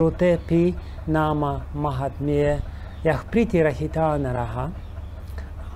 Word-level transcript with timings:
Руте 0.00 0.40
пи 0.48 0.74
нама 1.06 1.62
махатме 1.72 2.60
яхприти 3.04 3.62
рахитана 3.62 4.34
раха 4.34 4.70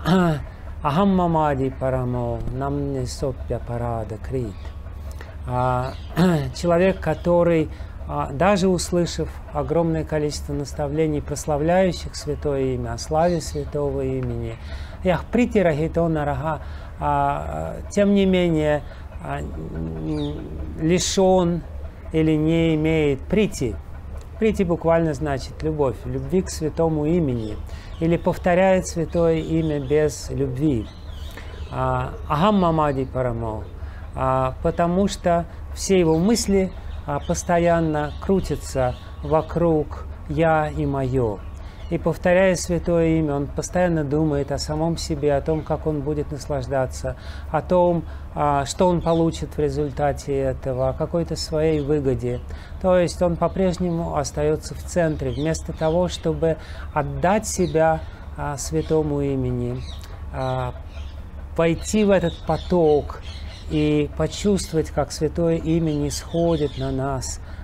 ахам 0.82 1.14
мамади 1.14 1.72
парамо 1.80 2.40
намне 2.52 3.06
сопья 3.06 3.60
парада 3.68 4.16
крит. 4.16 4.56
А, 5.46 5.92
человек, 6.56 6.98
который 6.98 7.68
а, 8.08 8.32
даже 8.32 8.66
услышав 8.66 9.28
огромное 9.52 10.02
количество 10.02 10.52
наставлений, 10.52 11.22
прославляющих 11.22 12.16
святое 12.16 12.74
имя, 12.74 12.94
о 12.94 12.98
славе 12.98 13.40
святого 13.40 14.00
имени, 14.00 14.56
яхприти 15.04 15.58
рахитона 15.58 16.24
раха, 16.24 16.60
а, 16.98 17.76
тем 17.92 18.14
не 18.14 18.26
менее 18.26 18.82
лишен 20.80 21.62
или 22.10 22.32
не 22.32 22.74
имеет 22.74 23.20
прити, 23.20 23.76
Прийти 24.38 24.62
буквально 24.64 25.14
значит 25.14 25.62
любовь, 25.62 25.96
любви 26.04 26.42
к 26.42 26.50
святому 26.50 27.06
имени. 27.06 27.56
Или 28.00 28.16
повторяет 28.16 28.86
святое 28.86 29.36
имя 29.36 29.80
без 29.80 30.30
любви. 30.30 30.86
А, 31.72 32.12
Ахам 32.28 32.60
Мамади 32.60 33.04
Парамо. 33.04 33.64
А, 34.14 34.54
потому 34.62 35.08
что 35.08 35.46
все 35.74 35.98
его 35.98 36.18
мысли 36.18 36.72
а, 37.06 37.18
постоянно 37.18 38.12
крутятся 38.20 38.94
вокруг 39.22 40.06
«я» 40.28 40.68
и 40.68 40.86
«моё». 40.86 41.40
И 41.90 41.96
повторяя 41.96 42.54
святое 42.54 43.18
имя, 43.18 43.34
он 43.34 43.46
постоянно 43.46 44.04
думает 44.04 44.52
о 44.52 44.58
самом 44.58 44.98
себе, 44.98 45.34
о 45.34 45.40
том, 45.40 45.62
как 45.62 45.86
он 45.86 46.02
будет 46.02 46.30
наслаждаться, 46.30 47.16
о 47.50 47.62
том, 47.62 48.04
а, 48.34 48.66
что 48.66 48.88
он 48.88 49.00
получит 49.00 49.56
в 49.56 49.58
результате 49.58 50.36
этого, 50.36 50.90
о 50.90 50.92
какой-то 50.92 51.34
своей 51.34 51.80
выгоде. 51.80 52.40
То 52.82 52.98
есть 52.98 53.22
он 53.22 53.36
по-прежнему 53.36 54.16
остается 54.16 54.74
в 54.74 54.82
центре, 54.82 55.30
вместо 55.30 55.72
того, 55.72 56.08
чтобы 56.08 56.58
отдать 56.92 57.46
себя 57.46 58.00
а, 58.36 58.58
святому 58.58 59.22
имени, 59.22 59.82
а, 60.34 60.74
войти 61.56 62.04
в 62.04 62.10
этот 62.10 62.34
поток 62.46 63.22
и 63.70 64.10
почувствовать, 64.18 64.90
как 64.90 65.10
святое 65.10 65.56
имя 65.56 65.92
не 65.92 66.10
сходит 66.10 66.76
на 66.76 66.90
нас– 66.90 67.40
а, 67.50 67.57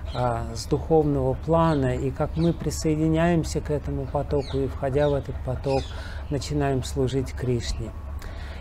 с 0.55 0.65
духовного 0.67 1.33
плана, 1.33 1.95
и 1.95 2.09
как 2.09 2.37
мы 2.37 2.53
присоединяемся 2.53 3.59
к 3.59 3.69
этому 3.69 4.05
потоку, 4.05 4.57
и 4.57 4.67
входя 4.67 5.09
в 5.09 5.13
этот 5.13 5.35
поток, 5.45 5.81
начинаем 6.29 6.83
служить 6.83 7.33
Кришне. 7.33 7.91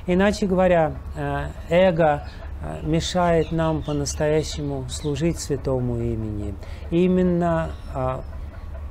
Иначе 0.06 0.46
говоря, 0.46 0.96
э, 1.16 1.46
эго 1.70 2.28
э, 2.60 2.80
мешает 2.82 3.52
нам 3.52 3.82
по-настоящему 3.82 4.86
служить 4.90 5.38
святому 5.38 5.96
имени. 5.96 6.54
И 6.90 7.04
именно 7.04 7.70
а, 7.94 8.22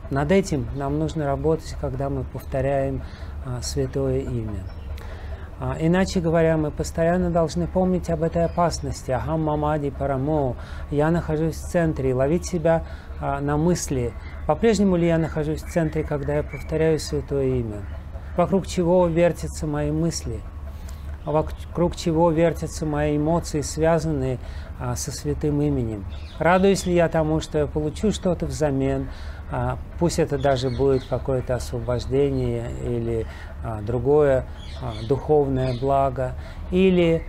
над 0.10 0.32
этим 0.32 0.68
нам 0.76 0.98
нужно 0.98 1.26
работать, 1.26 1.76
когда 1.80 2.10
мы 2.10 2.24
повторяем 2.24 3.04
а, 3.46 3.62
святое 3.62 4.20
имя. 4.20 4.64
А, 5.60 5.78
иначе 5.80 6.20
говоря, 6.20 6.58
мы 6.58 6.72
постоянно 6.72 7.30
должны 7.30 7.68
помнить 7.68 8.10
об 8.10 8.24
этой 8.24 8.46
опасности. 8.46 9.12
Ахам 9.12 9.44
мамади 9.44 9.90
парамо. 9.92 10.56
Я 10.90 11.12
нахожусь 11.12 11.56
в 11.56 11.70
центре. 11.70 12.14
Ловить 12.14 12.46
себя 12.46 12.84
а, 13.20 13.40
на 13.40 13.58
мысли. 13.58 14.14
По-прежнему 14.48 14.96
ли 14.96 15.08
я 15.08 15.18
нахожусь 15.18 15.64
в 15.64 15.72
центре, 15.72 16.04
когда 16.04 16.36
я 16.36 16.44
повторяю 16.44 17.00
Святое 17.00 17.60
Имя? 17.60 17.82
Вокруг 18.36 18.66
чего 18.68 19.06
вертятся 19.08 19.68
мои 19.68 19.92
мысли? 19.92 20.42
Вокруг 21.26 21.96
чего 21.96 22.32
вертятся 22.32 22.86
мои 22.86 23.16
эмоции, 23.16 23.62
связанные 23.62 24.40
а, 24.80 24.96
со 24.96 25.12
святым 25.12 25.62
именем? 25.62 26.04
Радуюсь 26.40 26.86
ли 26.86 26.96
я 26.96 27.08
тому, 27.08 27.40
что 27.40 27.60
я 27.60 27.68
получу 27.68 28.12
что-то 28.12 28.46
взамен? 28.46 29.08
А, 29.56 29.78
пусть 30.00 30.18
это 30.18 30.40
даже 30.40 30.72
будет 30.72 31.04
какое-то 31.04 31.54
освобождение 31.54 32.72
или 32.84 33.28
а, 33.64 33.82
другое 33.84 34.48
а, 34.82 34.94
духовное 35.08 35.78
благо, 35.80 36.34
или 36.72 37.24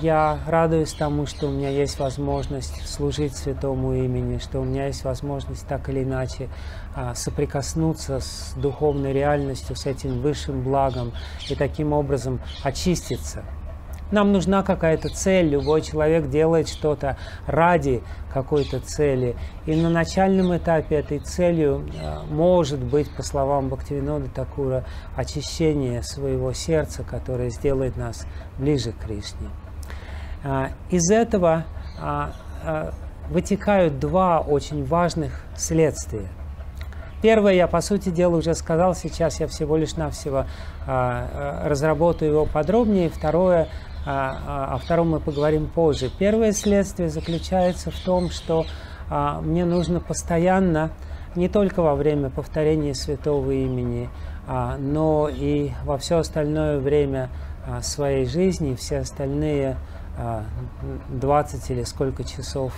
я 0.00 0.38
радуюсь 0.46 0.92
тому, 0.94 1.26
что 1.26 1.48
у 1.48 1.50
меня 1.50 1.70
есть 1.70 1.98
возможность 1.98 2.88
служить 2.88 3.36
святому 3.36 3.94
имени, 3.94 4.38
что 4.38 4.60
у 4.60 4.64
меня 4.64 4.86
есть 4.86 5.02
возможность 5.02 5.66
так 5.66 5.88
или 5.88 6.04
иначе 6.04 6.48
соприкоснуться 7.14 8.20
с 8.20 8.54
духовной 8.56 9.12
реальностью, 9.12 9.74
с 9.74 9.86
этим 9.86 10.20
высшим 10.20 10.62
благом 10.62 11.12
и 11.48 11.56
таким 11.56 11.92
образом 11.92 12.40
очиститься– 12.62 13.42
нам 14.12 14.32
нужна 14.32 14.62
какая-то 14.62 15.08
цель, 15.08 15.48
любой 15.48 15.82
человек 15.82 16.28
делает 16.28 16.68
что-то 16.68 17.16
ради 17.46 18.02
какой-то 18.32 18.80
цели. 18.80 19.36
И 19.66 19.74
на 19.74 19.90
начальном 19.90 20.56
этапе 20.56 20.96
этой 20.96 21.18
целью 21.18 21.86
э, 22.00 22.20
может 22.30 22.80
быть, 22.80 23.10
по 23.10 23.22
словам 23.22 23.68
Бхактивинода 23.68 24.28
Такура, 24.28 24.84
очищение 25.16 26.02
своего 26.02 26.52
сердца, 26.52 27.02
которое 27.02 27.50
сделает 27.50 27.96
нас 27.96 28.26
ближе 28.58 28.92
к 28.92 28.98
Кришне. 29.04 29.48
А, 30.42 30.70
из 30.88 31.10
этого 31.10 31.64
а, 32.00 32.32
а, 32.64 32.92
вытекают 33.28 33.98
два 33.98 34.40
очень 34.40 34.84
важных 34.84 35.42
следствия. 35.56 36.28
Первое 37.22 37.52
я, 37.52 37.66
по 37.66 37.82
сути 37.82 38.08
дела, 38.08 38.36
уже 38.36 38.54
сказал, 38.54 38.94
сейчас 38.94 39.40
я 39.40 39.46
всего 39.46 39.76
лишь 39.76 39.96
навсего 39.96 40.46
разработаю 40.86 42.30
его 42.32 42.46
подробнее. 42.46 43.10
Второе 43.10 43.68
о 44.04 44.78
втором 44.82 45.10
мы 45.10 45.20
поговорим 45.20 45.66
позже. 45.66 46.10
Первое 46.18 46.52
следствие 46.52 47.10
заключается 47.10 47.90
в 47.90 47.98
том, 48.00 48.30
что 48.30 48.64
а, 49.10 49.40
мне 49.40 49.64
нужно 49.64 50.00
постоянно, 50.00 50.92
не 51.34 51.48
только 51.48 51.82
во 51.82 51.94
время 51.94 52.30
повторения 52.30 52.94
святого 52.94 53.50
имени, 53.50 54.08
а, 54.46 54.76
но 54.78 55.28
и 55.28 55.72
во 55.84 55.98
все 55.98 56.18
остальное 56.18 56.78
время 56.78 57.28
своей 57.82 58.24
жизни, 58.24 58.74
все 58.74 59.00
остальные 59.00 59.76
20 61.10 61.70
или 61.70 61.84
сколько 61.84 62.24
часов 62.24 62.72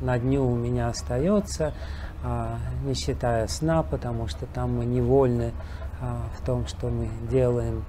на 0.00 0.18
дню 0.18 0.48
у 0.48 0.54
меня 0.54 0.88
остается, 0.88 1.74
не 2.84 2.94
считая 2.94 3.48
сна, 3.48 3.82
потому 3.82 4.28
что 4.28 4.46
там 4.46 4.78
мы 4.78 4.84
невольны 4.84 5.52
в 6.00 6.46
том, 6.46 6.68
что 6.68 6.86
мы 6.86 7.08
делаем 7.28 7.84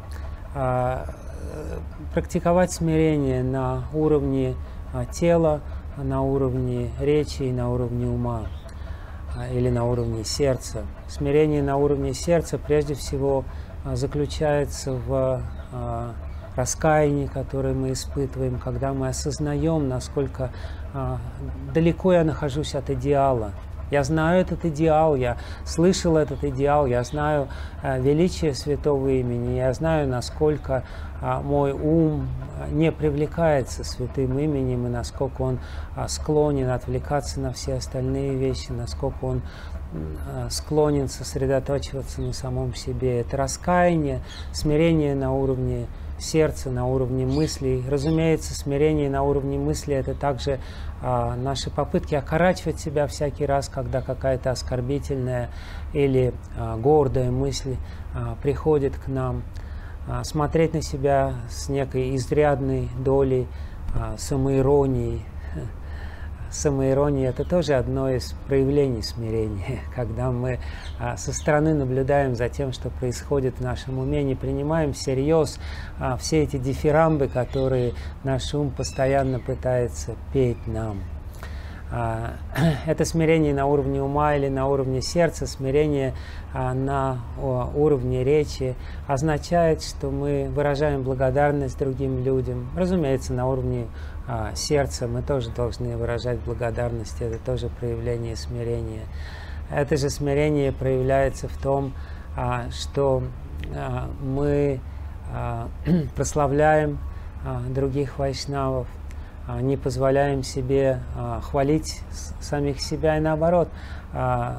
практиковать 2.14 2.72
смирение 2.72 3.44
на 3.44 3.84
уровне 3.94 4.56
а, 4.94 5.06
тела, 5.06 5.62
на 5.98 6.22
уровне 6.22 6.90
речи 7.00 7.44
и 7.44 7.52
на 7.52 7.72
уровне 7.72 8.08
ума 8.08 8.48
а, 9.36 9.48
или 9.48 9.70
на 9.70 9.86
уровне 9.86 10.24
сердца. 10.24 10.86
Смирение 11.08 11.62
на 11.62 11.78
уровне 11.78 12.14
сердца 12.14 12.58
прежде 12.58 12.96
всего 12.96 13.44
а, 13.86 13.96
заключается 13.96 14.94
в 14.94 15.42
раскаянии, 16.56 17.28
которое 17.28 17.74
мы 17.74 17.94
испытываем, 17.94 18.58
когда 18.58 18.92
мы 18.92 19.10
осознаем, 19.10 19.88
насколько 19.88 20.52
далеко 21.74 22.12
я 22.12 22.24
нахожусь 22.24 22.74
от 22.74 22.90
идеала, 22.90 23.52
я 23.92 24.04
знаю 24.04 24.42
этот 24.42 24.66
идеал, 24.66 25.16
я 25.16 25.38
слышал 25.66 26.18
этот 26.18 26.44
идеал, 26.44 26.86
я 26.86 27.04
знаю 27.04 27.48
э, 27.82 28.00
величие 28.02 28.54
святого 28.54 29.08
имени, 29.10 29.58
я 29.58 29.74
знаю, 29.74 30.08
насколько 30.08 30.84
э, 31.22 31.40
мой 31.44 31.72
ум 31.72 32.28
не 32.72 32.92
привлекается 32.92 33.84
святым 33.84 34.38
именем, 34.38 34.88
и 34.88 34.90
насколько 34.90 35.42
он 35.42 35.60
э, 35.96 36.08
склонен 36.08 36.70
отвлекаться 36.70 37.40
на 37.40 37.54
все 37.54 37.76
остальные 37.76 38.36
вещи, 38.36 38.72
насколько 38.72 39.26
он 39.26 39.42
э, 39.94 40.48
склонен 40.50 41.10
сосредоточиваться 41.10 42.22
на 42.22 42.34
самом 42.34 42.76
себе. 42.76 43.22
Это 43.22 43.38
раскаяние, 43.38 44.22
смирение 44.52 45.16
на 45.16 45.34
уровне 45.34 45.88
сердца, 46.20 46.70
на 46.70 46.86
уровне 46.86 47.26
мыслей. 47.26 47.84
Разумеется, 47.90 48.54
смирение 48.54 49.10
на 49.10 49.24
уровне 49.24 49.58
мысли– 49.58 49.94
это 49.96 50.14
также 50.14 50.60
а, 51.02 51.36
наши 51.36 51.70
попытки 51.70 52.16
окорачивать 52.16 52.80
себя 52.80 53.08
всякий 53.08 53.46
раз, 53.46 53.70
когда 53.70 54.02
какая-то 54.02 54.52
оскорбительная 54.52 55.50
или 55.94 56.34
а, 56.58 56.78
гордая 56.78 57.32
мысль 57.32 57.76
а, 58.14 58.36
приходит 58.42 58.96
к 58.98 59.08
нам. 59.08 59.44
А, 60.08 60.24
смотреть 60.24 60.74
на 60.74 60.82
себя 60.82 61.36
с 61.50 61.70
некой 61.70 62.16
изрядной 62.16 62.90
долей 62.98 63.48
а, 63.94 64.16
самоиронии, 64.18 65.22
самоирония– 66.52 67.30
это 67.32 67.44
тоже 67.44 67.74
одно 67.74 68.10
из 68.10 68.34
проявлений 68.48 69.02
смирения, 69.02 69.80
когда 69.96 70.32
мы 70.32 70.60
а, 71.00 71.18
со 71.18 71.34
стороны 71.34 71.74
наблюдаем 71.74 72.36
за 72.36 72.50
тем, 72.50 72.74
что 72.74 72.90
происходит 72.90 73.56
в 73.60 73.62
нашем 73.62 74.00
уме, 74.00 74.24
не 74.24 74.36
принимаем 74.36 74.94
всерьез 74.94 75.60
а, 76.00 76.18
все 76.18 76.44
эти 76.44 76.58
дифирамбы, 76.58 77.28
которые 77.28 77.94
наш 78.24 78.54
ум 78.54 78.72
постоянно 78.72 79.40
пытается 79.40 80.16
петь 80.34 80.68
нам. 80.68 81.04
А, 81.92 82.34
это 82.86 83.06
смирение 83.06 83.54
на 83.54 83.66
уровне 83.66 84.02
ума 84.02 84.36
или 84.36 84.48
на 84.48 84.68
уровне 84.68 85.02
сердца, 85.02 85.48
смирение 85.48 86.14
на 86.54 87.20
уровне 87.38 88.24
речи 88.24 88.76
означает, 89.08 89.84
что 89.84 90.10
мы 90.10 90.50
выражаем 90.54 91.04
благодарность 91.04 91.78
другим 91.78 92.24
людям, 92.24 92.70
разумеется, 92.76 93.34
на 93.34 93.48
уровне 93.48 93.88
а, 94.28 94.54
сердца, 94.54 95.08
мы 95.08 95.24
тоже 95.24 95.50
должны 95.50 95.98
выражать 95.98 96.40
благодарность, 96.40 97.20
это 97.20 97.40
тоже 97.40 97.70
проявление 97.80 98.36
смирения. 98.36 99.06
Это 99.72 99.98
же 99.98 100.10
смирение 100.12 100.72
проявляется 100.72 101.48
в 101.48 101.58
том, 101.58 101.94
а, 102.38 102.70
что 102.72 103.24
а, 103.76 104.10
мы 104.22 104.80
а, 105.34 105.68
прославляем 106.16 107.00
а, 107.44 107.62
других 107.70 108.20
вайшнавов, 108.20 108.88
а, 108.88 108.99
не 109.62 109.78
позволяем 109.78 110.44
себе 110.44 111.00
а, 111.16 111.42
хвалить 111.42 112.02
самих 112.40 112.82
себя 112.82 113.18
и 113.18 113.20
наоборот, 113.20 113.70
а, 114.14 114.58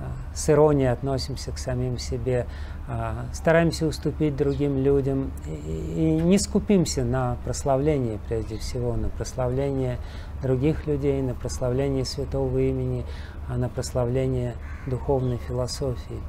а, 0.00 0.34
с 0.34 0.48
иронией 0.50 0.90
относимся 0.90 1.52
к 1.52 1.58
самим 1.58 1.98
себе, 1.98 2.46
а, 2.88 3.26
стараемся 3.32 3.86
уступить 3.86 4.36
другим 4.36 4.82
людям 4.82 5.30
и 5.46 6.20
не 6.22 6.38
скупимся 6.38 7.04
на 7.04 7.36
прославление 7.44 8.18
прежде 8.28 8.58
всего, 8.58 8.94
на 8.94 9.08
прославление 9.08 9.98
других 10.42 10.86
людей, 10.86 11.22
на 11.22 11.34
прославление 11.34 12.04
святого 12.04 12.58
имени, 12.58 13.04
а 13.48 13.56
на 13.56 13.68
прославление 13.68 14.54
духовной 14.86 15.38
философии. 15.38 16.20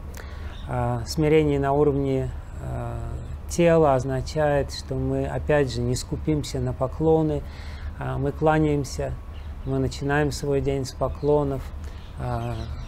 А, 0.67 1.03
смирение 1.05 1.59
на 1.59 1.73
уровне 1.73 2.29
тела 3.55 3.95
означает, 3.95 4.71
что 4.71 4.95
мы 4.95 5.25
опять 5.25 5.71
же 5.71 5.81
не 5.81 5.95
скупимся 5.95 6.59
на 6.59 6.73
поклоны, 6.73 7.41
мы 8.17 8.31
кланяемся, 8.31 9.13
мы 9.65 9.79
начинаем 9.79 10.31
свой 10.31 10.61
день 10.61 10.85
с 10.85 10.91
поклонов, 10.91 11.61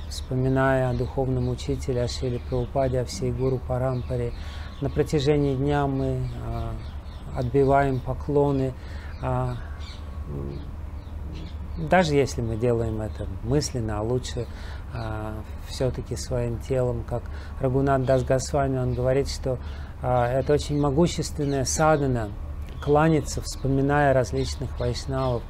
вспоминая 0.09 0.89
о 0.89 0.93
духовном 0.93 1.49
учителе 1.49 2.03
Ашиле 2.03 2.39
Прабхупаде, 2.39 3.01
о 3.01 3.05
всей 3.05 3.31
Гуру 3.31 3.59
Парампаре. 3.59 4.33
На 4.81 4.89
протяжении 4.89 5.55
дня 5.55 5.87
мы 5.87 6.27
а, 6.45 6.73
отбиваем 7.35 7.99
поклоны, 7.99 8.73
а, 9.21 9.55
даже 11.77 12.15
если 12.15 12.41
мы 12.41 12.55
делаем 12.55 13.01
это 13.01 13.27
мысленно, 13.43 13.99
а 13.99 14.01
лучше 14.01 14.47
а, 14.93 15.33
все-таки 15.67 16.15
своим 16.15 16.59
телом, 16.59 17.03
как 17.07 17.23
Рагунат 17.59 18.05
Дас 18.05 18.53
он 18.53 18.93
говорит, 18.93 19.29
что 19.29 19.53
а, 19.53 19.57
это 20.01 20.53
очень 20.53 20.79
могущественная 20.79 21.65
садана, 21.65 22.29
кланяться, 22.81 23.41
вспоминая 23.41 24.13
различных 24.13 24.79
вайшнавов, 24.79 25.41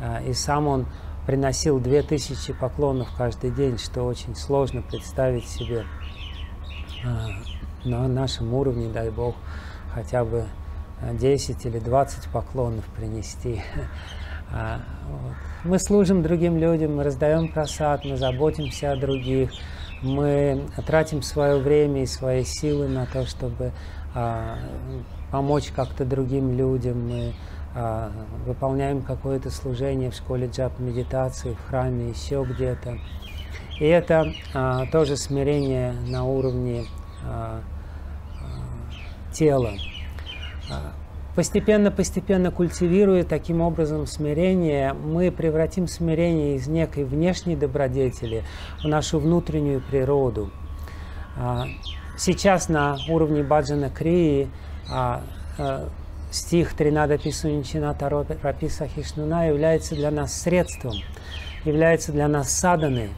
а, 0.00 0.20
и 0.22 0.32
сам 0.32 0.68
он 0.68 0.86
приносил 1.26 1.78
2000 1.78 2.54
поклонов 2.54 3.08
каждый 3.16 3.50
день, 3.50 3.78
что 3.78 4.04
очень 4.04 4.34
сложно 4.34 4.80
представить 4.80 5.46
себе 5.46 5.84
а, 7.04 7.28
на 7.84 8.08
нашем 8.08 8.54
уровне, 8.54 8.88
дай 8.88 9.10
Бог, 9.10 9.34
хотя 9.92 10.24
бы 10.24 10.46
10 11.12 11.66
или 11.66 11.78
20 11.78 12.30
поклонов 12.30 12.84
принести. 12.96 13.62
А, 14.50 14.80
мы 15.62 15.78
служим 15.78 16.22
другим 16.22 16.56
людям, 16.56 16.96
мы 16.96 17.04
раздаем 17.04 17.52
просад, 17.52 18.06
мы 18.06 18.16
заботимся 18.16 18.92
о 18.92 18.96
других, 18.96 19.50
мы 20.02 20.68
тратим 20.86 21.22
свое 21.22 21.58
время 21.58 22.02
и 22.02 22.06
свои 22.06 22.44
силы 22.44 22.88
на 22.88 23.06
то, 23.06 23.26
чтобы 23.26 23.72
а, 24.14 24.58
помочь 25.30 25.70
как-то 25.74 26.04
другим 26.04 26.56
людям, 26.56 27.08
мы 27.08 27.34
а, 27.74 28.10
выполняем 28.46 29.02
какое-то 29.02 29.50
служение 29.50 30.10
в 30.10 30.14
школе 30.14 30.46
джап 30.46 30.78
медитации, 30.78 31.54
в 31.54 31.68
храме, 31.68 32.10
еще 32.10 32.44
где-то. 32.48 32.98
И 33.78 33.84
это 33.84 34.32
а, 34.54 34.86
тоже 34.86 35.16
смирение 35.16 35.92
на 35.92 36.24
уровне 36.24 36.86
а, 37.24 37.60
а, 38.40 39.32
тела. 39.32 39.72
Постепенно-постепенно 41.38 42.50
культивируя 42.50 43.22
таким 43.22 43.60
образом 43.60 44.08
смирение, 44.08 44.92
мы 44.92 45.30
превратим 45.30 45.86
смирение 45.86 46.56
из 46.56 46.66
некой 46.66 47.04
внешней 47.04 47.54
добродетели 47.54 48.42
в 48.82 48.88
нашу 48.88 49.20
внутреннюю 49.20 49.80
природу. 49.80 50.50
Сейчас 52.16 52.68
на 52.68 52.96
уровне 53.08 53.44
баджана 53.44 53.88
крии 53.88 54.48
стих 56.32 56.74
Тринада 56.74 57.18
Писуничина 57.18 57.96
Раписа 58.42 58.88
Хишнуна 58.88 59.46
является 59.46 59.94
для 59.94 60.10
нас 60.10 60.34
средством, 60.34 60.94
является 61.64 62.10
для 62.10 62.26
нас 62.26 62.50
саданой. 62.50 63.10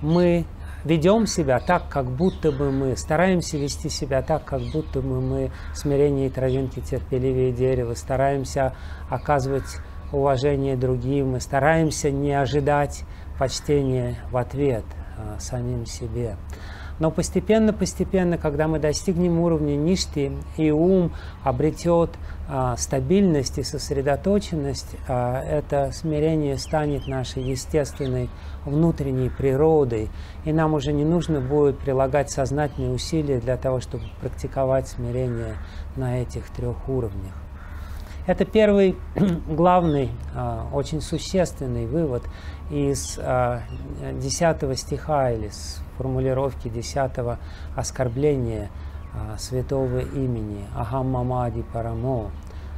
Мы 0.00 0.44
ведем 0.84 1.26
себя 1.26 1.60
так, 1.60 1.88
как 1.88 2.06
будто 2.06 2.52
бы 2.52 2.70
мы, 2.70 2.96
стараемся 2.96 3.56
вести 3.56 3.88
себя 3.88 4.22
так, 4.22 4.44
как 4.44 4.60
будто 4.72 5.00
бы 5.00 5.20
мы 5.20 5.50
смирение 5.74 6.30
травинки 6.30 6.80
терпеливее 6.80 7.52
дерева, 7.52 7.94
стараемся 7.94 8.74
оказывать 9.08 9.78
уважение 10.12 10.76
другим, 10.76 11.32
мы 11.32 11.40
стараемся 11.40 12.10
не 12.10 12.32
ожидать 12.32 13.04
почтения 13.38 14.16
в 14.30 14.36
ответ 14.36 14.84
а, 15.16 15.38
самим 15.40 15.86
себе. 15.86 16.36
Но 16.98 17.10
постепенно-постепенно, 17.10 18.38
когда 18.38 18.68
мы 18.68 18.78
достигнем 18.78 19.40
уровня 19.40 19.74
ништи, 19.74 20.32
и 20.56 20.70
ум 20.70 21.12
обретет 21.42 22.10
а, 22.48 22.76
стабильность 22.76 23.58
и 23.58 23.62
сосредоточенность, 23.62 24.96
а, 25.08 25.42
это 25.42 25.90
смирение 25.92 26.56
станет 26.56 27.06
нашей 27.06 27.42
естественной 27.42 28.30
внутренней 28.64 29.30
природой, 29.30 30.08
и 30.44 30.52
нам 30.52 30.74
уже 30.74 30.92
не 30.92 31.04
нужно 31.04 31.40
будет 31.40 31.78
прилагать 31.78 32.30
сознательные 32.30 32.92
усилия 32.92 33.40
для 33.40 33.56
того, 33.56 33.80
чтобы 33.80 34.04
практиковать 34.20 34.88
смирение 34.88 35.56
на 35.96 36.20
этих 36.20 36.48
трех 36.50 36.88
уровнях. 36.88 37.43
Это 38.26 38.46
первый 38.46 38.96
главный, 39.48 40.10
а, 40.34 40.66
очень 40.72 41.02
существенный 41.02 41.86
вывод 41.86 42.22
из 42.70 43.18
а, 43.20 43.60
десятого 44.14 44.76
стиха 44.76 45.30
или 45.30 45.48
с 45.48 45.82
формулировки 45.98 46.68
десятого 46.68 47.38
оскорбления 47.76 48.70
а, 49.12 49.36
святого 49.36 49.98
имени 49.98 50.64
Ахам 50.74 51.10
Мамади 51.10 51.62
Парамо, 51.70 52.30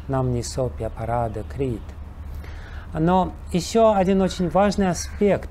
нам 0.09 0.33
не 0.33 0.43
сопья 0.43 0.91
парада 0.91 1.45
крит. 1.45 1.83
Но 2.93 3.33
еще 3.53 3.95
один 3.95 4.23
очень 4.23 4.49
важный 4.49 4.91
аспект 4.91 5.51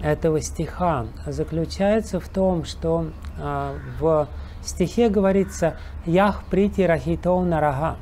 этого 0.00 0.40
стиха 0.40 1.06
заключается 1.26 2.18
в 2.18 2.28
том, 2.28 2.64
что 2.64 3.08
а, 3.38 3.74
в 4.00 4.26
стихе 4.62 5.10
говорится 5.10 5.76
«Ях 6.06 6.44
прити 6.44 6.80
рахито 6.80 7.38
нарага». 7.42 7.96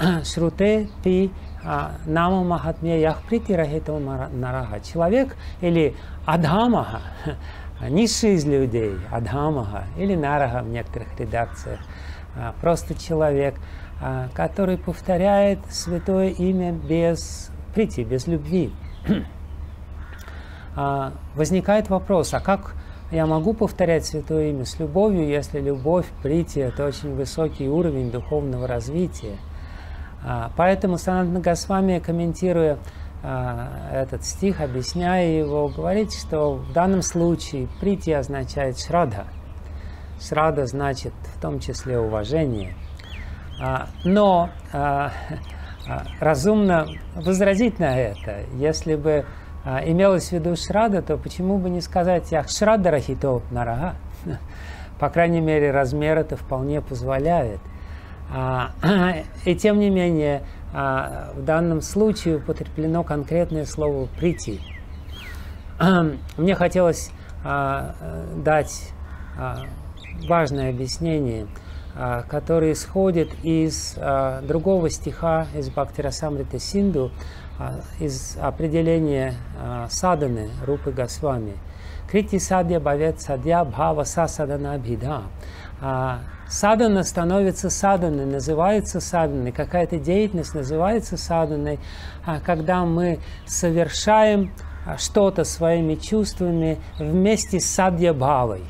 Шруте 0.24 0.88
пи 1.04 1.30
нама 2.06 2.42
махатмия 2.42 2.98
ях 2.98 3.22
прити 3.28 3.52
рахито 3.52 3.98
нарага. 3.98 4.80
Человек 4.80 5.36
или 5.60 5.94
адхамаха, 6.24 7.02
низший 7.88 8.34
из 8.34 8.46
людей, 8.46 8.96
Адхамага 9.10 9.84
или 9.96 10.14
Нарага 10.14 10.62
в 10.62 10.68
некоторых 10.68 11.08
редакциях, 11.18 11.80
а, 12.36 12.54
просто 12.60 12.94
человек, 12.94 13.54
а, 14.00 14.28
который 14.34 14.78
повторяет 14.78 15.58
святое 15.70 16.28
имя 16.28 16.72
без 16.72 17.50
прийти, 17.74 18.04
без 18.04 18.26
любви. 18.26 18.72
А, 20.76 21.12
возникает 21.34 21.90
вопрос, 21.90 22.32
а 22.32 22.38
как 22.38 22.74
я 23.10 23.26
могу 23.26 23.54
повторять 23.54 24.06
святое 24.06 24.50
имя 24.50 24.64
с 24.64 24.78
любовью, 24.78 25.26
если 25.26 25.60
любовь, 25.60 26.06
прийти– 26.22 26.60
это 26.60 26.86
очень 26.86 27.16
высокий 27.16 27.68
уровень 27.68 28.12
духовного 28.12 28.68
развития? 28.68 29.36
Поэтому 30.56 30.98
Санатна 30.98 31.40
Госвами, 31.40 31.98
комментируя 31.98 32.78
а, 33.22 33.90
этот 33.92 34.24
стих, 34.24 34.60
объясняя 34.60 35.26
его, 35.26 35.68
говорит, 35.68 36.12
что 36.12 36.54
в 36.54 36.72
данном 36.72 37.02
случае 37.02 37.68
прийти 37.80 38.12
означает 38.12 38.78
шрада. 38.78 39.24
Шрада 40.20 40.66
значит 40.66 41.12
в 41.36 41.40
том 41.40 41.60
числе 41.60 41.98
уважение. 41.98 42.74
А, 43.60 43.88
но 44.04 44.48
а, 44.72 45.12
разумно 46.18 46.86
возразить 47.14 47.78
на 47.78 47.98
это. 47.98 48.40
Если 48.54 48.94
бы 48.94 49.26
имелось 49.84 50.28
в 50.28 50.32
виду 50.32 50.56
шрада, 50.56 51.02
то 51.02 51.18
почему 51.18 51.58
бы 51.58 51.68
не 51.68 51.82
сказать 51.82 52.32
«Ях 52.32 52.48
шрада 52.48 52.90
рахито 52.90 53.42
нарага»? 53.50 53.96
По 54.98 55.10
крайней 55.10 55.40
мере, 55.40 55.70
размер 55.70 56.16
это 56.16 56.36
вполне 56.36 56.80
позволяет. 56.80 57.60
И 59.44 59.54
тем 59.56 59.80
не 59.80 59.90
менее, 59.90 60.42
а, 60.72 61.32
в 61.34 61.44
данном 61.44 61.82
случае 61.82 62.36
употреблено 62.36 63.02
конкретное 63.02 63.66
слово 63.66 64.06
«прийти». 64.18 64.60
Мне 66.36 66.54
хотелось 66.54 67.10
а, 67.44 67.94
дать 68.36 68.92
а, 69.36 69.64
важное 70.28 70.70
объяснение, 70.70 71.46
которое 72.28 72.72
исходит 72.72 73.30
из 73.42 73.96
другого 74.42 74.90
стиха 74.90 75.46
из 75.56 75.70
Бхактирасамрита 75.70 76.60
Синду, 76.60 77.10
из 77.98 78.36
определения 78.40 79.34
саданы 79.88 80.50
Рупы 80.64 80.92
Госвами. 80.92 81.54
Крити 82.10 82.38
садья 82.38 82.80
бавет 82.80 83.20
садья 83.20 83.64
бхава 83.64 84.02
сасадана 84.02 84.76
бхида. 84.78 85.22
Садана 86.48 87.04
становится 87.04 87.70
саданой, 87.70 88.26
называется 88.26 89.00
саданой, 89.00 89.52
какая-то 89.52 89.98
деятельность 89.98 90.52
называется 90.52 91.16
саданой, 91.16 91.78
когда 92.44 92.84
мы 92.84 93.20
совершаем 93.46 94.52
что-то 94.98 95.44
своими 95.44 95.94
чувствами 95.94 96.78
вместе 96.98 97.60
с 97.60 97.66
садья 97.66 98.12
бхавой. 98.12 98.64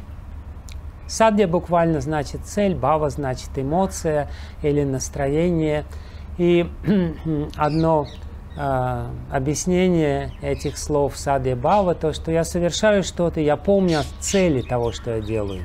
Садья 1.07 1.49
буквально 1.49 2.03
значит 2.03 2.43
цель, 2.45 2.75
бхава 2.75 3.09
значит 3.09 3.49
эмоция 3.57 4.29
или 4.63 4.85
настроение. 4.85 5.87
И 6.37 6.71
одно 7.57 8.07
объяснение 9.31 10.33
этих 10.43 10.77
слов 10.77 11.17
садья 11.17 11.57
бхава, 11.57 11.95
то, 11.95 12.13
что 12.13 12.31
я 12.31 12.45
совершаю 12.45 13.03
что-то, 13.03 13.41
я 13.41 13.57
помню 13.57 14.01
о 14.01 14.05
цели 14.21 14.61
того, 14.61 14.93
что 14.93 15.17
я 15.17 15.21
делаю. 15.21 15.63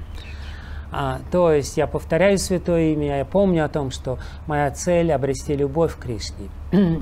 А, 0.98 1.20
то 1.30 1.52
есть 1.52 1.76
я 1.76 1.88
повторяю 1.88 2.38
святое 2.38 2.94
имя, 2.94 3.18
я 3.18 3.26
помню 3.26 3.66
о 3.66 3.68
том, 3.68 3.92
что 3.92 4.18
моя 4.48 4.72
цель 4.72 5.12
обрести 5.12 5.54
любовь 5.54 5.96
к 5.96 6.04
Кришне, 6.04 6.50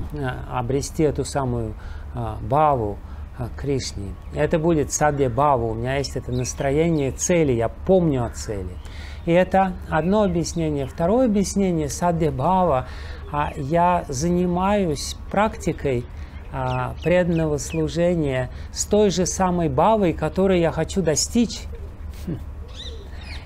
обрести 0.50 1.04
эту 1.04 1.24
самую 1.24 1.74
а, 2.12 2.38
баву 2.40 2.98
а, 3.38 3.48
Кришне. 3.56 4.14
Это 4.34 4.58
будет 4.58 4.92
садья 4.92 5.30
бава, 5.30 5.66
у 5.66 5.74
меня 5.74 5.98
есть 5.98 6.16
это 6.16 6.32
настроение 6.32 7.12
цели, 7.12 7.52
я 7.52 7.68
помню 7.68 8.24
о 8.24 8.30
цели. 8.30 8.76
И 9.26 9.32
это 9.32 9.74
одно 9.88 10.22
объяснение. 10.24 10.86
Второе 10.86 11.26
объяснение 11.26 11.88
садья 11.88 12.30
бава, 12.30 12.88
а, 13.23 13.23
я 13.56 14.04
занимаюсь 14.08 15.16
практикой 15.30 16.04
а, 16.52 16.94
преданного 17.02 17.58
служения 17.58 18.50
с 18.72 18.84
той 18.84 19.10
же 19.10 19.26
самой 19.26 19.68
бавой, 19.68 20.12
которой 20.12 20.60
я 20.60 20.70
хочу 20.70 21.02
достичь 21.02 21.62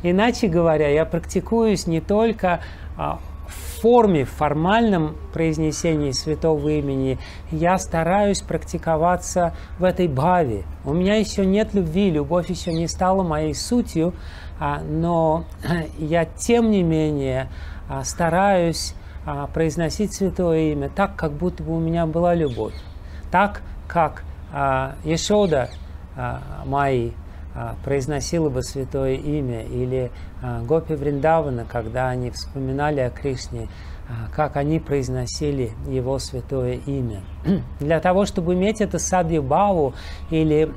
Иначе 0.03 0.49
говоря, 0.49 0.89
я 0.89 1.05
практикуюсь 1.05 1.87
не 1.87 2.01
только 2.01 2.61
а, 2.97 3.19
в 3.47 3.81
форме, 3.81 4.25
в 4.25 4.31
формальном 4.31 5.17
произнесении 5.33 6.11
святого 6.11 6.69
имени, 6.69 7.19
я 7.51 7.79
стараюсь 7.79 8.43
практиковаться 8.43 9.55
в 9.79 9.85
этой 9.85 10.09
баве. 10.09 10.65
У 10.85 10.93
меня 10.93 11.17
еще 11.17 11.47
нет 11.47 11.75
любви, 11.75 12.11
любовь 12.11 12.51
еще 12.51 12.73
не 12.73 12.89
стала 12.89 13.23
моей 13.23 13.55
сутью, 13.55 14.15
а, 14.61 14.81
но 14.81 15.45
я 15.99 16.25
тем 16.25 16.71
не 16.71 16.83
менее 16.83 17.49
а, 17.89 18.05
стараюсь 18.05 18.95
произносить 19.53 20.15
святое 20.15 20.73
имя 20.73 20.89
так, 20.89 21.17
как 21.17 21.33
будто 21.33 21.63
бы 21.63 21.77
у 21.77 21.81
меня 21.81 22.07
была 22.07 22.35
любовь. 22.35 22.75
Так, 23.31 23.63
как 23.87 24.23
Ешода 25.05 25.71
мои 26.65 27.13
а, 27.61 27.75
произносила 27.83 28.51
бы 28.51 28.63
святое 28.63 29.15
имя, 29.15 29.65
или 29.65 30.13
а, 30.41 30.63
Гопи 30.63 30.95
Вриндавана, 30.95 31.65
когда 31.65 32.09
они 32.09 32.31
вспоминали 32.31 33.01
о 33.01 33.11
Кришне, 33.11 33.67
а, 34.09 34.31
как 34.33 34.57
они 34.57 34.79
произносили 34.79 35.73
его 35.89 36.21
святое 36.21 36.75
имя. 36.87 37.23
Для 37.81 37.99
того, 37.99 38.27
чтобы 38.27 38.55
иметь 38.55 38.81
это 38.81 39.01
садью 39.01 39.43
баву 39.43 39.95
или 40.31 40.73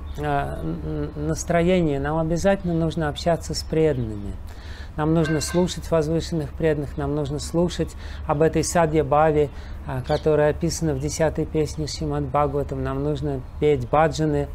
настроение, 1.16 2.00
нам 2.00 2.18
обязательно 2.18 2.74
нужно 2.74 3.10
общаться 3.10 3.54
с 3.54 3.62
преданными. 3.62 4.34
Нам 5.02 5.16
нужно 5.16 5.42
слушать 5.42 5.90
возвышенных 5.90 6.54
преданных, 6.54 6.96
нам 6.96 7.16
нужно 7.16 7.40
слушать 7.40 7.90
об 8.28 8.44
этой 8.44 8.64
садья 8.64 9.04
баве, 9.04 9.50
которая 10.06 10.52
описана 10.52 10.94
в 10.94 11.00
десятой 11.00 11.48
песне 11.48 11.88
Шимад 11.88 12.26
Бхагаватам. 12.26 12.84
Нам 12.84 13.04
нужно 13.04 13.42
петь 13.60 13.90
баджаны, 13.90 14.48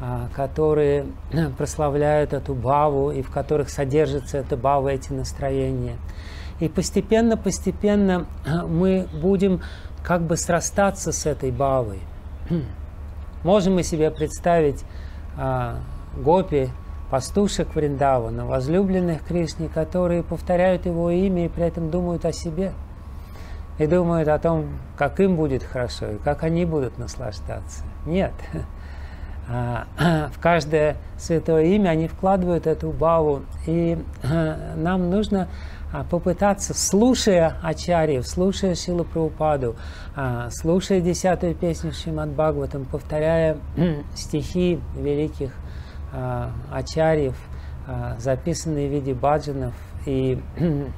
а, 0.00 0.26
которые 0.34 1.06
прославляют 1.56 2.32
эту 2.32 2.52
баву 2.52 3.12
и 3.12 3.22
в 3.22 3.30
которых 3.30 3.70
содержится 3.70 4.38
эта 4.38 4.56
бава, 4.56 4.88
эти 4.88 5.12
настроения. 5.12 5.98
И 6.58 6.68
постепенно-постепенно 6.68 8.26
мы 8.66 9.06
будем 9.12 9.60
как 10.02 10.22
бы 10.22 10.36
срастаться 10.36 11.12
с 11.12 11.26
этой 11.26 11.52
бавой. 11.52 12.00
Можем 13.44 13.74
мы 13.74 13.84
себе 13.84 14.10
представить 14.10 14.82
а, 15.38 15.76
гопи, 16.16 16.70
пастушек 17.12 17.74
Вриндавана, 17.74 18.46
возлюбленных 18.46 19.22
Кришне, 19.22 19.68
которые 19.68 20.22
повторяют 20.22 20.86
его 20.86 21.10
имя 21.10 21.44
и 21.44 21.48
при 21.50 21.64
этом 21.64 21.90
думают 21.90 22.24
о 22.24 22.32
себе 22.32 22.72
и 23.76 23.86
думают 23.86 24.28
о 24.28 24.38
том, 24.38 24.70
как 24.96 25.20
им 25.20 25.36
будет 25.36 25.62
хорошо 25.62 26.12
и 26.12 26.16
как 26.16 26.42
они 26.42 26.64
будут 26.64 26.96
наслаждаться. 26.96 27.84
Нет. 28.06 28.32
А, 29.48 29.86
в 30.34 30.40
каждое 30.40 30.96
святое 31.18 31.64
имя 31.64 31.90
они 31.90 32.08
вкладывают 32.08 32.66
эту 32.66 32.92
баву. 32.92 33.42
И 33.66 33.98
а, 34.22 34.74
нам 34.76 35.10
нужно 35.10 35.48
а, 35.92 36.04
попытаться, 36.04 36.72
слушая 36.72 37.56
Ачарьев, 37.62 38.26
слушая 38.26 38.74
Силу 38.74 39.04
Прабхупаду, 39.04 39.76
слушая 40.50 41.02
десятую 41.02 41.56
песню 41.56 41.92
Шримад 41.92 42.30
Бхагаватам, 42.30 42.86
повторяя 42.86 43.58
стихи 44.14 44.80
великих 44.96 45.50
Ачарьев, 46.70 47.36
записанные 48.18 48.88
в 48.88 48.92
виде 48.92 49.14
баджанов, 49.14 49.74
и 50.06 50.40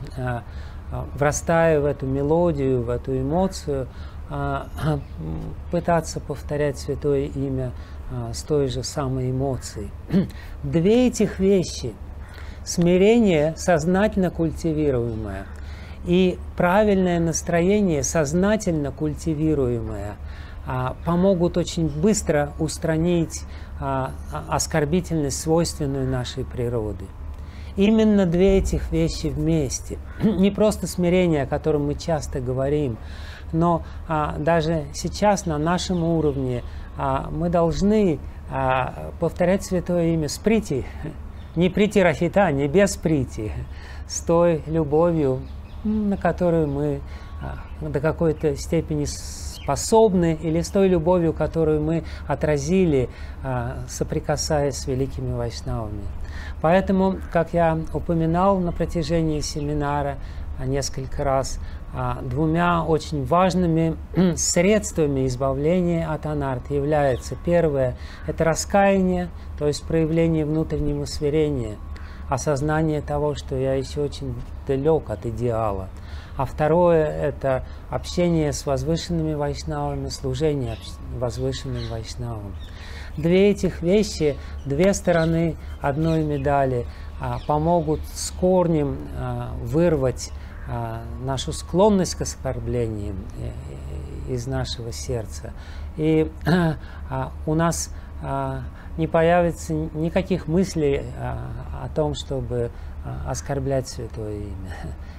врастая 1.15 1.81
в 1.81 1.85
эту 1.85 2.07
мелодию, 2.07 2.83
в 2.83 2.91
эту 2.91 3.19
эмоцию, 3.19 3.87
пытаться 5.71 6.21
повторять 6.21 6.79
святое 6.79 7.27
имя 7.27 7.73
с 8.33 8.43
той 8.43 8.69
же 8.69 8.83
самой 8.83 9.31
эмоцией. 9.31 9.91
Две 10.63 11.09
этих 11.09 11.39
вещи, 11.39 11.95
смирение 12.65 13.55
сознательно 13.57 14.31
культивируемое 14.31 15.47
и 16.07 16.39
правильное 16.57 17.19
настроение 17.19 18.03
сознательно 18.03 18.91
культивируемое, 18.93 20.17
помогут 21.05 21.57
очень 21.57 21.89
быстро 21.89 22.53
устранить 22.59 23.43
а, 23.81 24.13
оскорбительность, 24.49 25.41
свойственную 25.41 26.09
нашей 26.09 26.45
природы. 26.45 27.05
Именно 27.77 28.25
две 28.25 28.59
этих 28.59 28.93
вещи 28.93 29.27
вместе. 29.27 29.99
Не 30.23 30.51
просто 30.51 30.87
смирение, 30.87 31.43
о 31.43 31.47
котором 31.47 31.87
мы 31.87 31.97
часто 31.97 32.41
говорим, 32.41 32.97
но 33.53 33.83
а, 34.07 34.37
даже 34.39 34.85
сейчас 34.95 35.47
на 35.47 35.59
нашем 35.59 36.05
уровне 36.05 36.63
а, 36.97 37.29
мы 37.31 37.49
должны 37.49 38.21
а, 38.51 39.13
повторять 39.19 39.65
Святое 39.65 40.15
Имя 40.15 40.29
с 40.29 40.39
прити, 40.39 40.85
не 41.57 41.69
прити 41.69 41.99
Рафита, 41.99 42.51
не 42.53 42.69
без 42.69 42.97
прити, 42.97 43.53
с 44.07 44.21
той 44.21 44.63
любовью, 44.67 45.41
на 45.83 46.17
которую 46.17 46.69
мы 46.69 47.01
а, 47.43 47.59
до 47.87 47.99
какой-то 47.99 48.55
степени 48.57 49.05
способны, 49.65 50.39
или 50.41 50.61
с 50.61 50.69
той 50.69 50.89
любовью, 50.89 51.33
которую 51.33 51.81
мы 51.81 52.05
отразили, 52.27 53.09
соприкасаясь 53.89 54.77
с 54.77 54.87
великими 54.87 55.35
вайшнавами. 55.35 56.03
Поэтому, 56.61 57.17
как 57.33 57.55
я 57.55 57.79
упоминал 57.93 58.59
на 58.59 58.73
протяжении 58.73 59.41
семинара 59.41 60.17
несколько 60.65 61.25
раз, 61.25 61.59
а, 61.97 62.19
двумя 62.23 62.85
очень 62.85 63.25
важными 63.25 63.97
средствами 64.37 65.27
избавления 65.27 66.13
от 66.13 66.27
анарты 66.27 66.75
является 66.75 67.37
первое– 67.45 67.97
это 68.27 68.43
раскаяние, 68.43 69.29
то 69.59 69.69
есть 69.69 69.85
проявление 69.85 70.45
внутреннего 70.45 71.05
смирения, 71.05 71.77
осознание 72.29 73.01
того, 73.01 73.35
что 73.35 73.57
я 73.57 73.75
еще 73.75 74.03
очень 74.03 74.35
далек 74.67 75.11
от 75.11 75.27
идеала. 75.27 75.89
А 76.37 76.47
второе– 76.47 77.07
это 77.23 77.65
общение 77.91 78.53
с 78.53 78.67
возвышенными 78.67 79.35
вайшнавами, 79.35 80.09
служение 80.09 80.77
возвышенным 81.17 81.89
вайшнавам. 81.89 82.55
Две 83.17 83.51
этих 83.51 83.83
вещи, 83.83 84.37
две 84.67 84.93
стороны 84.93 85.57
одной 85.81 86.25
медали, 86.25 86.87
а, 87.21 87.39
помогут 87.47 88.01
с 88.13 88.33
корнем 88.33 88.99
а, 89.17 89.53
вырвать 89.63 90.33
а, 90.69 91.03
нашу 91.23 91.53
склонность 91.53 92.17
к 92.17 92.23
оскорблениям 92.23 93.17
э, 93.39 94.33
из 94.33 94.49
нашего 94.49 94.91
сердца. 94.91 95.53
И 95.97 96.29
у 97.47 97.55
нас 97.55 97.91
не 98.97 99.07
появится 99.07 99.75
никаких 99.75 100.49
мыслей 100.49 101.03
о 101.19 101.89
том, 101.95 102.15
чтобы 102.15 102.71
оскорблять 103.27 103.89
Святое 103.89 104.37
Имя. 104.37 104.73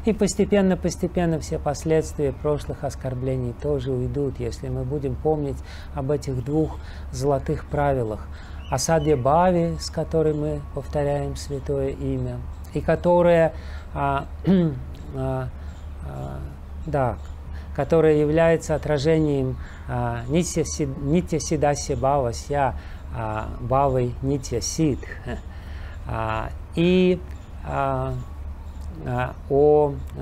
И 0.06 0.14
постепенно-постепенно 0.14 1.40
все 1.40 1.60
последствия 1.60 2.32
прошлых 2.32 2.84
оскорблений 2.84 3.54
тоже 3.54 3.92
уйдут, 3.92 4.40
если 4.40 4.70
мы 4.70 4.84
будем 4.84 5.16
помнить 5.16 5.58
об 5.94 6.12
этих 6.12 6.44
двух 6.44 6.78
золотых 7.12 7.66
правилах. 7.66 8.28
О 8.70 8.78
саде 8.80 9.16
Бави, 9.16 9.78
с 9.80 9.90
которой 9.90 10.34
мы 10.34 10.62
повторяем 10.74 11.36
Святое 11.36 11.90
Имя, 11.90 12.38
и 12.74 12.82
которое 12.82 13.54
а, 13.94 14.26
а, 15.16 15.50
да, 16.86 17.18
которое 17.76 18.20
является 18.20 18.76
отражением 18.76 19.58
а, 19.88 20.24
Нитя 20.28 20.64
Сидаси 21.40 21.94
Бава 21.94 22.34
Ся, 22.34 22.76
а, 23.14 23.50
Бавой 23.60 24.16
Нитя 24.22 24.62
Сид. 24.62 25.00
А, 26.08 26.52
и 26.76 27.20
о 27.66 28.14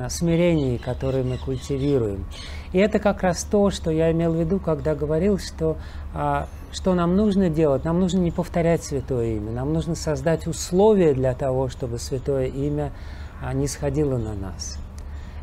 смирении, 0.08 0.78
которое 0.78 1.26
мы 1.26 1.38
культивируем. 1.38 2.24
И 2.72 2.78
это 2.78 3.00
как 3.00 3.22
раз 3.22 3.44
то, 3.44 3.70
что 3.70 3.92
я 3.92 4.10
имел 4.14 4.32
в 4.32 4.40
виду, 4.40 4.60
когда 4.60 4.96
говорил, 4.96 5.40
что, 5.40 5.76
что 6.72 6.94
нам 6.94 7.18
нужно 7.18 7.50
делать. 7.50 7.84
Нам 7.84 8.00
нужно 8.00 8.20
не 8.20 8.32
повторять 8.32 8.86
Святое 8.86 9.36
Имя, 9.36 9.52
нам 9.52 9.74
нужно 9.74 9.96
создать 9.96 10.48
условия 10.48 11.14
для 11.14 11.34
того, 11.34 11.68
чтобы 11.68 12.00
Святое 12.00 12.46
Имя 12.46 12.94
не 13.54 13.68
сходило 13.68 14.18
на 14.18 14.36
нас. 14.36 14.80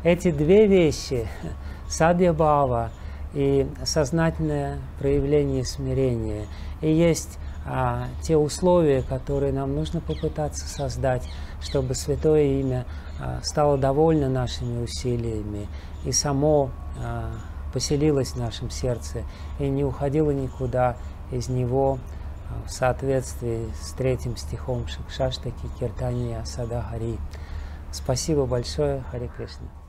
Эти 0.03 0.31
две 0.31 0.65
вещи, 0.65 1.27
садья 1.91 2.33
бава 2.33 2.89
и 3.33 3.67
сознательное 3.83 4.79
проявление 4.99 5.65
смирения, 5.65 6.45
и 6.81 6.91
есть 6.91 7.37
а, 7.65 8.07
те 8.23 8.37
условия, 8.37 9.03
которые 9.03 9.53
нам 9.53 9.75
нужно 9.75 10.01
попытаться 10.01 10.67
создать, 10.67 11.23
чтобы 11.61 11.93
Святое 11.93 12.59
Имя 12.59 12.85
а, 13.19 13.39
стало 13.43 13.77
довольно 13.77 14.29
нашими 14.29 14.83
усилиями 14.83 15.67
и 16.05 16.11
само 16.11 16.71
а, 16.99 17.31
поселилось 17.73 18.31
в 18.31 18.37
нашем 18.37 18.69
сердце 18.69 19.23
и 19.59 19.67
не 19.67 19.83
уходило 19.83 20.31
никуда 20.31 20.97
из 21.31 21.49
него 21.49 21.99
а, 22.49 22.67
в 22.67 22.71
соответствии 22.71 23.69
с 23.81 23.91
третьим 23.93 24.35
стихом 24.37 24.87
Шикшаштаки 24.87 25.67
Киртания 25.79 26.43
Сада 26.45 26.81
Хари. 26.81 27.17
Спасибо 27.91 28.45
большое, 28.45 29.03
Хари 29.11 29.29
Кришна. 29.35 29.80